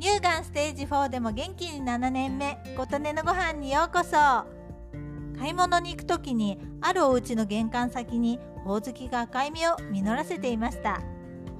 [0.00, 4.16] 乳がんステージ4でも元気に7年目琴音のご飯にようこそ。
[5.38, 11.02] 買い物に行く時にあるお家の玄関先にほおずきが赤い実を実らせていました。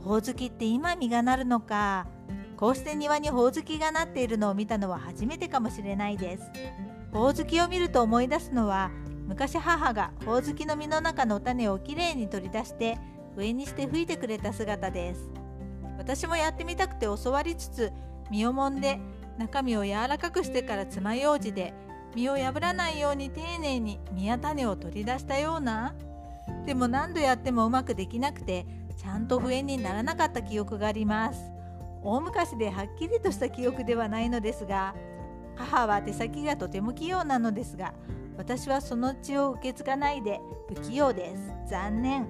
[0.03, 2.07] ほおずきって今実がなるのか。
[2.57, 6.45] こうして庭にほおずきがなっているのを見たのは初めてかもしれないです。
[7.12, 8.91] ほおずきを見ると思い出すのは
[9.27, 12.96] 昔母がほおずきの実の中の種をきれいに取り出して
[13.36, 15.29] 上にして吹いてくれた姿です。
[15.99, 17.93] 私もやってみたくて教わりつつ
[18.30, 18.98] 身をもんで
[19.39, 21.75] 中身を柔らかくしてから爪楊枝で
[22.14, 25.94] 身を破らないように丁寧に実や種を取り出したような。
[26.66, 28.66] でも何度やってもうまくできなくて
[28.96, 31.40] ちゃんと笛にならなかった記憶があります。
[32.02, 34.94] 大昔ではっきりとした記憶ではないのですが
[35.56, 37.92] 母は手先がとても器用なのですが
[38.38, 41.52] 私はその血を受け継がないで不器用です。
[41.69, 42.27] 残念。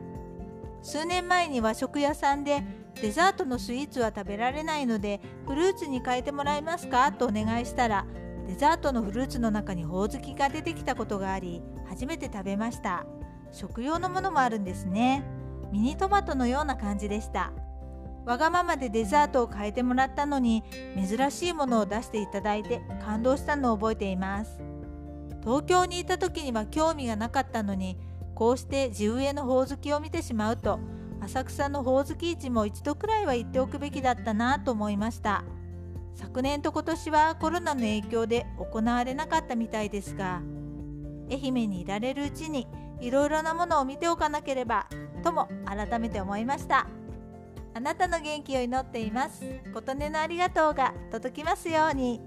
[0.82, 2.62] 数年前に和食屋さんで
[2.94, 7.10] デザートのスイーツは食べられないのでフルーツに変えてもらえますか？
[7.12, 8.06] とお願いしたら
[8.47, 13.06] デザートのフルーツの中にほおずきが出てきたことがあり初めて食べました。
[13.52, 15.24] 食用のものもあるんですね。
[15.72, 17.52] ミニトマトのような感じでした。
[18.27, 20.62] わがままでデザートを変えてもらったのに
[20.94, 24.60] 珍しいものを出していただいて感動したのを覚えています。
[25.42, 27.98] 東京にいた時には興味がなかったのに
[28.34, 30.78] こうして地植えのほおずきを見てしまうと
[31.22, 35.44] 浅草のほおずき市も一度くらいは行っておくべきだったなと思いました。
[36.14, 40.42] 昨年と今年はコロナの影響で行われなかったみたいですが
[41.30, 42.66] 愛媛にいられるうちに
[43.00, 44.86] いろいろなものを見ておかなければ
[45.22, 46.86] とも改めて思いました。
[47.72, 49.44] あなたの元気を祈っています。
[49.72, 52.20] 琴音のありがとうが届きますように。